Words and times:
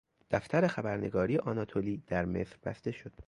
دفتر 0.31 0.67
خبرگزاری 0.67 1.37
آناتولی 1.37 2.03
در 2.07 2.25
مصر 2.25 2.57
بسته 2.65 2.91
شد. 2.91 3.13